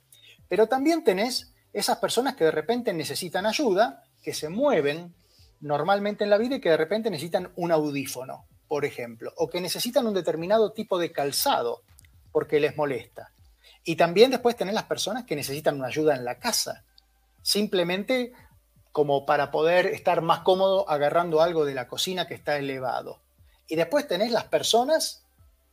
[0.48, 5.14] Pero también tenés esas personas que de repente necesitan ayuda, que se mueven
[5.60, 9.60] normalmente en la vida y que de repente necesitan un audífono por ejemplo, o que
[9.60, 11.82] necesitan un determinado tipo de calzado
[12.32, 13.30] porque les molesta.
[13.84, 16.82] Y también después tener las personas que necesitan una ayuda en la casa,
[17.42, 18.32] simplemente
[18.96, 23.20] como para poder estar más cómodo agarrando algo de la cocina que está elevado.
[23.68, 25.26] Y después tenés las personas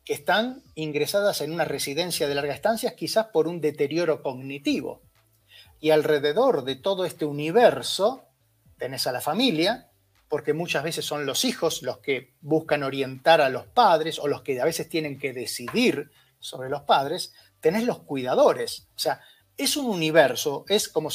[0.04, 5.04] que están ingresadas en una residencia de larga estancia, quizás por un deterioro cognitivo.
[5.80, 8.26] Y alrededor de todo este universo
[8.78, 9.90] tenés a la familia,
[10.28, 14.42] porque muchas veces son los hijos los que buscan orientar a los padres o los
[14.42, 18.90] que a veces tienen que decidir sobre los padres, tenés los cuidadores.
[18.98, 19.22] O sea,
[19.56, 21.10] es un universo, es como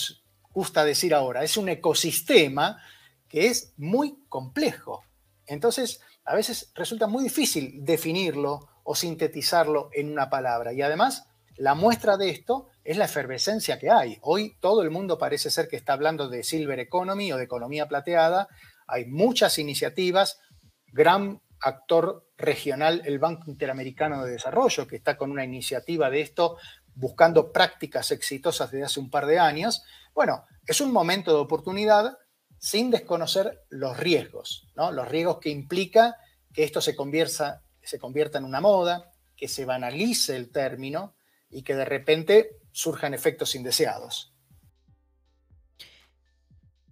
[0.59, 2.83] gusta decir ahora, es un ecosistema
[3.29, 5.05] que es muy complejo.
[5.47, 10.73] Entonces, a veces resulta muy difícil definirlo o sintetizarlo en una palabra.
[10.73, 14.19] Y además, la muestra de esto es la efervescencia que hay.
[14.23, 17.87] Hoy todo el mundo parece ser que está hablando de silver economy o de economía
[17.87, 18.49] plateada
[18.89, 20.41] hay muchas iniciativas,
[20.87, 26.57] gran actor regional el Banco Interamericano de Desarrollo, que está con una iniciativa de esto
[26.99, 29.83] buscando prácticas exitosas desde hace un par de años,
[30.15, 32.19] bueno, es un momento de oportunidad
[32.59, 34.91] sin desconocer los riesgos, ¿no?
[34.91, 36.17] los riesgos que implica
[36.53, 41.15] que esto se convierta, se convierta en una moda, que se banalice el término
[41.49, 44.35] y que de repente surjan efectos indeseados.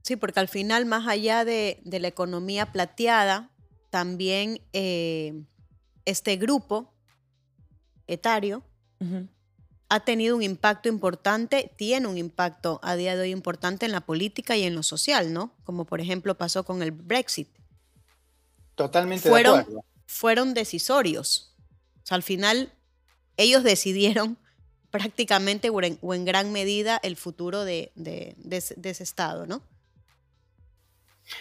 [0.02, 3.50] Sí, porque al final, más allá de, la economía plateada,
[3.90, 5.42] también eh,
[6.04, 6.94] este grupo
[8.06, 8.62] etario
[9.88, 14.00] ha tenido un impacto importante, tiene un impacto a día de hoy importante en la
[14.00, 15.54] política y en lo social, ¿no?
[15.64, 17.48] Como por ejemplo pasó con el Brexit.
[18.74, 19.84] Totalmente fueron, de acuerdo.
[20.06, 21.54] Fueron decisorios.
[22.02, 22.72] O sea, al final
[23.36, 24.38] ellos decidieron
[24.90, 29.62] prácticamente o en, gran medida el futuro de, de ese estado, ¿no?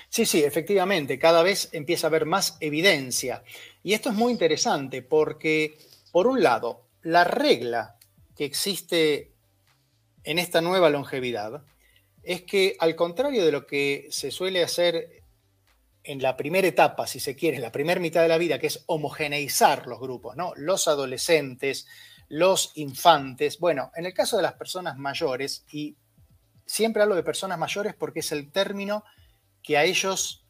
[0.10, 3.44] Sí, sí, efectivamente, cada vez empieza a haber más evidencia.
[3.84, 5.78] Y esto es muy interesante porque,
[6.12, 7.96] por un lado, la regla
[8.36, 9.32] que existe
[10.24, 11.64] en esta nueva longevidad
[12.24, 15.24] es que, al contrario de lo que se suele hacer
[16.04, 18.68] en la primera etapa, si se quiere, en la primera mitad de la vida, que
[18.68, 20.54] es homogeneizar los grupos, ¿no?
[20.56, 21.88] Los adolescentes,
[22.28, 23.60] los infantes.
[23.60, 25.96] Bueno, en el caso de las personas mayores, y
[26.66, 29.04] siempre hablo de personas mayores porque es el término
[29.64, 30.46] que a ellos,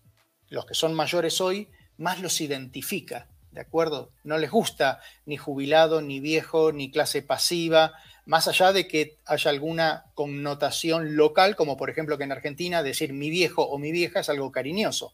[0.50, 4.12] los que son mayores hoy, más los identifica, ¿de acuerdo?
[4.24, 7.94] No les gusta ni jubilado, ni viejo, ni clase pasiva,
[8.26, 13.14] más allá de que haya alguna connotación local, como por ejemplo que en Argentina decir
[13.14, 15.14] mi viejo o mi vieja es algo cariñoso.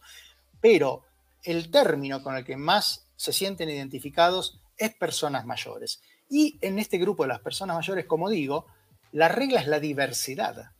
[0.59, 1.03] Pero
[1.43, 6.01] el término con el que más se sienten identificados es personas mayores.
[6.29, 8.65] Y en este grupo de las personas mayores, como digo,
[9.13, 10.71] la regla es la diversidad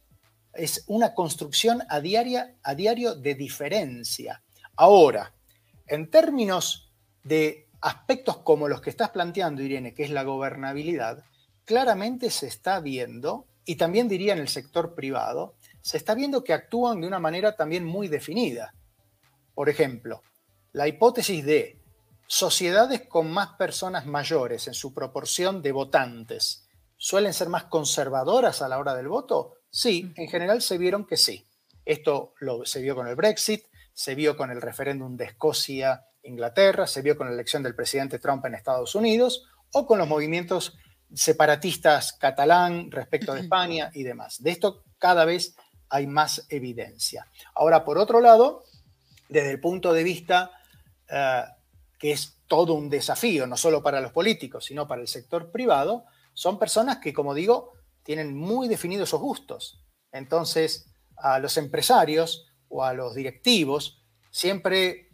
[0.53, 4.43] es una construcción a, a diario de diferencia.
[4.75, 5.33] Ahora,
[5.87, 6.90] en términos
[7.23, 11.23] de aspectos como los que estás planteando, Irene, que es la gobernabilidad,
[11.65, 16.53] claramente se está viendo, y también diría en el sector privado, se está viendo que
[16.53, 18.73] actúan de una manera también muy definida.
[19.53, 20.21] Por ejemplo,
[20.73, 21.79] la hipótesis de
[22.27, 28.67] sociedades con más personas mayores en su proporción de votantes suelen ser más conservadoras a
[28.67, 31.47] la hora del voto, Sí, en general se vieron que sí.
[31.85, 36.87] Esto lo, se vio con el Brexit, se vio con el referéndum de Escocia, Inglaterra,
[36.87, 40.77] se vio con la elección del presidente Trump en Estados Unidos o con los movimientos
[41.13, 44.41] separatistas catalán respecto de España y demás.
[44.41, 45.55] De esto cada vez
[45.89, 47.27] hay más evidencia.
[47.53, 48.63] Ahora, por otro lado,
[49.27, 50.51] desde el punto de vista
[51.09, 51.43] eh,
[51.99, 56.05] que es todo un desafío, no solo para los políticos, sino para el sector privado,
[56.33, 59.85] son personas que, como digo, tienen muy definidos sus gustos.
[60.11, 65.10] Entonces, a los empresarios o a los directivos, siempre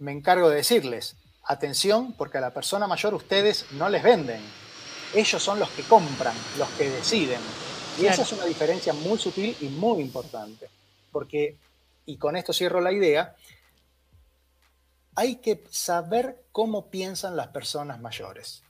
[0.00, 4.40] me encargo de decirles, atención, porque a la persona mayor ustedes no les venden.
[5.14, 7.40] Ellos son los que compran, los que deciden.
[8.00, 10.68] Y esa es una diferencia muy sutil y muy importante.
[11.12, 11.58] Porque,
[12.06, 13.36] y con esto cierro la idea,
[15.14, 18.62] hay que saber cómo piensan las personas mayores.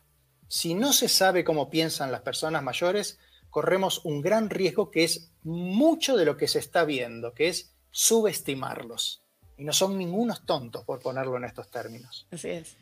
[0.49, 3.19] Si no se sabe cómo piensan las personas mayores,
[3.51, 7.73] corremos un gran riesgo que es mucho de lo que se está viendo, que es
[7.93, 9.23] subestimarlos.
[9.61, 12.27] Y no son ningunos tontos, por ponerlo en estos términos.
[12.31, 12.79] Así es.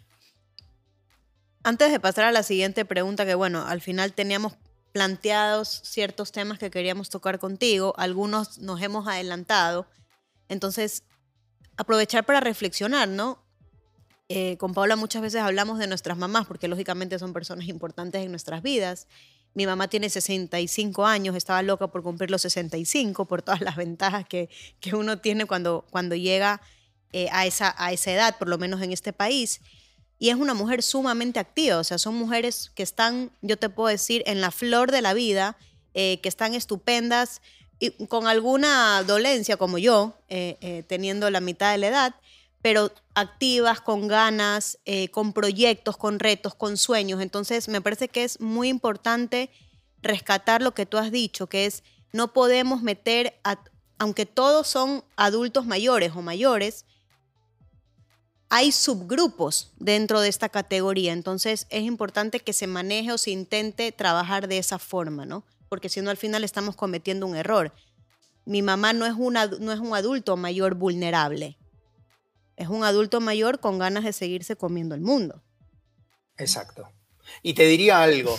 [1.64, 4.52] Antes de pasar a la siguiente pregunta, que bueno, al final teníamos
[4.92, 9.88] planteados ciertos temas que queríamos tocar contigo, algunos nos hemos adelantado.
[10.48, 11.02] Entonces,
[11.76, 13.42] aprovechar para reflexionar, ¿no?
[14.28, 18.30] Eh, con Paula muchas veces hablamos de nuestras mamás, porque lógicamente son personas importantes en
[18.30, 19.08] nuestras vidas.
[19.54, 24.26] Mi mamá tiene 65 años, estaba loca por cumplir los 65 por todas las ventajas
[24.26, 24.48] que,
[24.80, 26.60] que uno tiene cuando, cuando llega
[27.12, 29.60] eh, a, esa, a esa edad, por lo menos en este país.
[30.18, 33.88] Y es una mujer sumamente activa, o sea, son mujeres que están, yo te puedo
[33.88, 35.56] decir, en la flor de la vida,
[35.94, 37.40] eh, que están estupendas
[37.78, 42.14] y con alguna dolencia como yo, eh, teniendo la mitad de la edad,
[42.62, 47.20] pero activas, con ganas, eh, con proyectos, con retos, con sueños.
[47.20, 49.50] Entonces, me parece que es muy importante
[50.02, 53.38] rescatar lo que tú has dicho, que es no podemos meter,
[53.98, 56.84] aunque todos son adultos mayores o mayores,
[58.50, 61.12] hay subgrupos dentro de esta categoría.
[61.12, 65.44] Entonces, es importante que se maneje o se intente trabajar de esa forma, ¿no?
[65.68, 67.74] Porque si no, al final estamos cometiendo un error.
[68.46, 71.58] Mi mamá no es, una, no es un adulto mayor vulnerable
[72.58, 75.42] es un adulto mayor con ganas de seguirse comiendo el mundo.
[76.36, 76.88] Exacto.
[77.42, 78.36] Y te diría algo,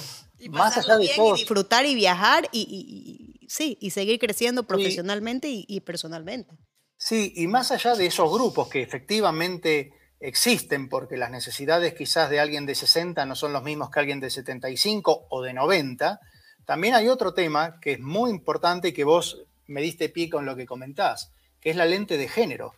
[0.49, 1.35] más allá de todo...
[1.35, 6.57] disfrutar y viajar y, sí, y seguir creciendo profesionalmente y, personalmente.
[6.97, 12.41] Sí, y más allá de esos grupos que efectivamente existen, porque las necesidades quizás de
[12.41, 16.19] alguien de 60 no son los mismos que alguien de 75 o de 90,
[16.65, 20.45] también hay otro tema que es muy importante y que vos me diste pie con
[20.45, 22.73] lo que comentás, que es la lente de género.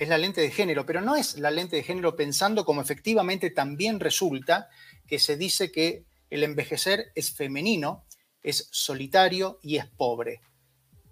[0.00, 3.50] Es la lente de género, pero no es la lente de género pensando como efectivamente
[3.50, 4.70] también resulta
[5.06, 8.06] que se dice que el envejecer es femenino,
[8.42, 10.40] es solitario y es pobre.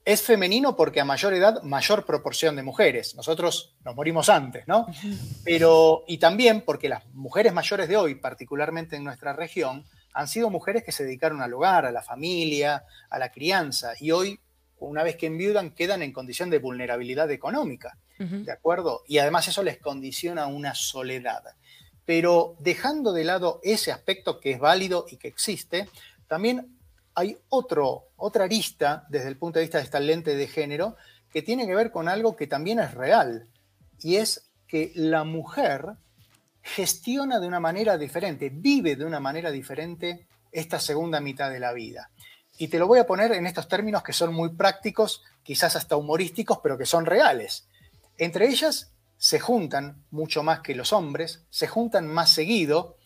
[0.07, 3.15] Es femenino porque a mayor edad, mayor proporción de mujeres.
[3.15, 4.87] Nosotros nos morimos antes, ¿no?
[5.45, 9.85] Pero, y también porque las mujeres mayores de hoy, particularmente en nuestra región,
[10.15, 14.13] han sido mujeres que se dedicaron al hogar, a la familia, a la crianza, y
[14.13, 14.41] hoy,
[14.81, 19.03] una vez que enviudan, quedan en condición de vulnerabilidad económica, ¿de acuerdo?
[19.07, 21.43] Y además eso les condiciona una soledad.
[22.05, 25.89] Pero dejando de lado ese aspecto que es válido y que existe,
[26.27, 26.79] también
[27.15, 30.97] hay otro, otra arista desde el punto de vista de esta lente de género
[31.33, 33.49] que tiene que ver con algo que también es real,
[34.01, 35.95] y es que la mujer
[36.63, 41.73] gestiona de una manera diferente, vive de una manera diferente esta segunda mitad de la
[41.73, 42.11] vida.
[42.59, 45.97] Y te lo voy a poner en estos términos que son muy prácticos, quizás hasta
[45.97, 47.69] humorísticos, pero que son reales.
[48.19, 52.97] Entre ellas se juntan mucho más que los hombres, se juntan más seguido,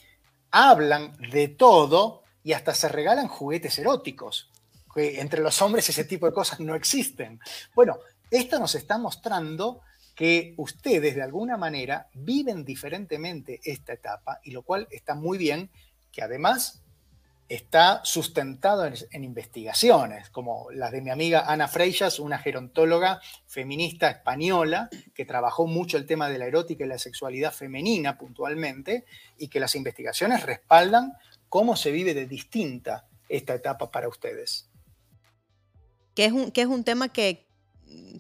[0.50, 4.50] hablan de todo y hasta se regalan juguetes eróticos.
[4.94, 7.38] Que entre los hombres ese tipo de cosas no existen.
[7.74, 7.98] Bueno,
[8.30, 9.82] esto nos está mostrando
[10.14, 15.70] que ustedes de alguna manera viven diferentemente esta etapa y lo cual está muy bien,
[16.11, 16.82] que además
[17.55, 24.88] está sustentado en, investigaciones, como las de mi amiga Ana Freixas, una gerontóloga feminista española
[25.14, 29.05] que trabajó mucho el tema de la erótica y la sexualidad femenina puntualmente,
[29.36, 31.12] y que las investigaciones respaldan
[31.50, 34.70] cómo se vive de distinta esta etapa para ustedes.
[36.14, 37.46] Que es un, que es un tema que,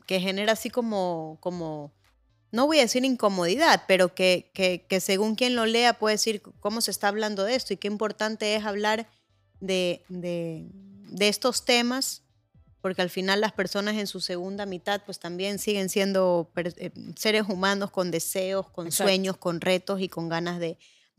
[0.06, 1.90] que genera así como, como,
[2.50, 6.42] no voy a decir incomodidad, pero que, que, que según quien lo lea puede decir
[6.60, 9.08] cómo se está hablando de esto y qué importante es hablar
[9.62, 10.66] de,
[11.20, 12.22] estos temas,
[12.80, 17.44] porque al final las personas en su segunda mitad pues también siguen siendo eh, seres
[17.48, 20.78] humanos con deseos, con sueños, con retos y con ganas de,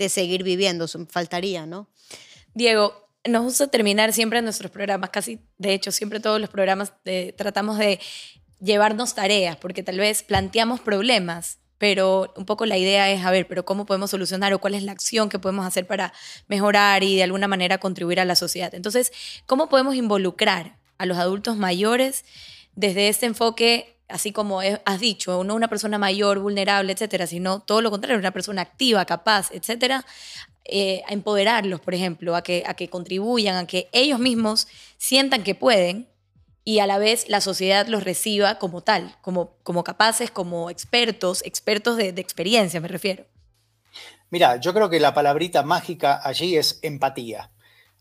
[0.09, 0.85] seguir viviendo.
[1.09, 1.87] Faltaría, ¿no?
[2.53, 6.91] Diego, nos gusta terminar siempre en nuestros programas, casi, de hecho, siempre todos los programas
[7.37, 8.01] tratamos de
[8.59, 13.45] llevarnos tareas, porque tal vez planteamos problemas pero un poco la idea es, a ver,
[13.45, 16.13] pero ¿cómo podemos solucionar o cuál es la acción que podemos hacer para
[16.47, 18.73] mejorar y de alguna manera contribuir a la sociedad?
[18.73, 19.11] Entonces,
[19.47, 22.23] ¿cómo podemos involucrar a los adultos mayores
[22.73, 27.81] desde este enfoque, así como has dicho, no una persona mayor, vulnerable, etcétera, sino todo
[27.81, 30.05] lo contrario, una persona activa, capaz, etcétera,
[30.63, 35.43] eh, a empoderarlos, por ejemplo, a que, a que contribuyan, a que ellos mismos sientan
[35.43, 36.07] que pueden
[36.65, 41.43] y a la vez la sociedad los reciba como tal, como, como capaces, como expertos,
[41.45, 43.25] expertos de, experiencia, me refiero.
[44.29, 47.51] Mira, yo creo que la palabrita mágica allí es empatía.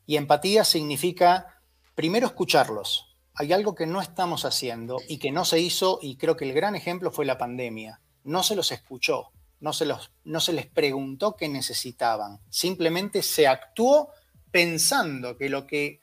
[0.07, 1.61] Y empatía significa
[1.95, 3.17] primero escucharlos.
[3.35, 6.55] Hay algo que no estamos haciendo y que no se hizo, y creo que el
[6.55, 8.01] gran ejemplo fue la pandemia.
[8.25, 12.41] No se los escuchó, no se, los, no se les preguntó qué necesitaban.
[12.51, 14.11] Simplemente se actuó
[14.51, 16.01] pensando que lo que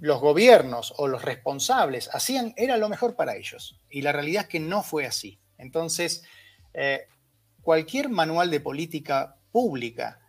[0.00, 3.80] los gobiernos o los responsables hacían era lo mejor para ellos.
[3.90, 5.38] Y la realidad es que no fue así.
[5.58, 6.22] Entonces,
[6.74, 7.06] eh,
[7.62, 10.20] cualquier manual de política pública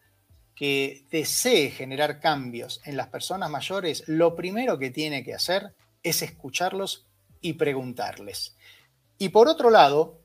[0.55, 6.21] que desee generar cambios en las personas mayores, lo primero que tiene que hacer es
[6.21, 7.05] escucharlos
[7.41, 8.55] y preguntarles.
[9.19, 10.21] Y por otro lado,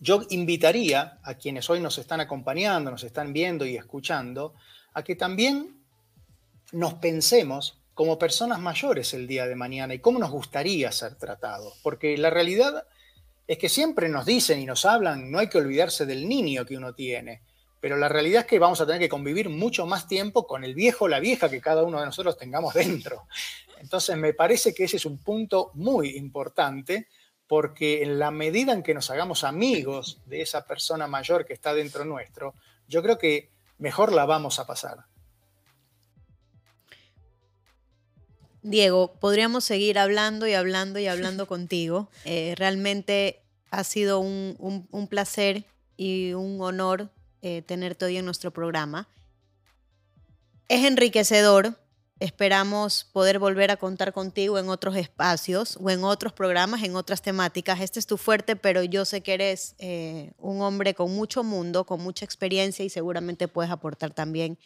[0.00, 4.54] yo invitaría a quienes hoy nos están acompañando, nos están viendo y escuchando,
[4.92, 5.78] a que también
[6.72, 11.78] nos pensemos como personas mayores el día de mañana y cómo nos gustaría ser tratados.
[11.82, 12.86] Porque la realidad
[13.46, 16.76] es que siempre nos dicen y nos hablan, no hay que olvidarse del niño que
[16.76, 17.42] uno tiene,
[17.80, 20.74] pero la realidad es que vamos a tener que convivir mucho más tiempo con el
[20.74, 23.26] viejo o la vieja que cada uno de nosotros tengamos dentro.
[23.78, 27.08] Entonces me parece que ese es un punto muy importante
[27.46, 31.74] porque en la medida en que nos hagamos amigos de esa persona mayor que está
[31.74, 32.54] dentro nuestro,
[32.88, 35.04] yo creo que mejor la vamos a pasar.
[38.64, 42.08] Diego, podríamos seguir hablando y hablando y hablando contigo.
[42.24, 45.64] Eh, realmente ha sido un, placer
[45.98, 47.10] y un honor
[47.42, 49.06] eh, tenerte hoy en nuestro programa.
[50.68, 51.78] Es enriquecedor.
[52.20, 57.20] Esperamos poder volver a contar contigo en otros espacios o en otros programas, en otras
[57.20, 57.80] temáticas.
[57.80, 61.84] Este es tu fuerte, pero yo sé que eres eh, un hombre con mucho mundo,
[61.84, 64.58] con mucha experiencia y seguramente puedes aportar también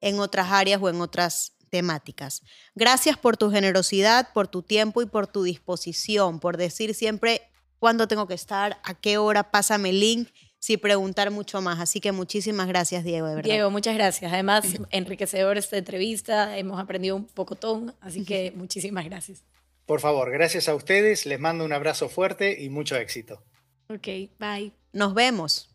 [0.00, 2.42] en otras áreas o en otras temáticas.
[2.74, 7.40] Gracias por tu generosidad, por tu tiempo y por tu disposición, por decir siempre
[7.78, 10.28] cuándo tengo que estar, a qué hora, pásame el link.
[10.58, 11.80] sin preguntar mucho más.
[11.80, 13.50] Así que muchísimas gracias, Diego, de verdad.
[13.50, 14.32] Diego, muchas gracias.
[14.32, 19.42] Además, enriquecedor esta entrevista, hemos aprendido un pocotón, así que muchísimas gracias.
[19.86, 23.42] Por favor, gracias a ustedes, les mando un abrazo fuerte y mucho éxito.
[23.88, 24.06] Ok,
[24.38, 24.72] bye.
[24.92, 25.71] Nos vemos.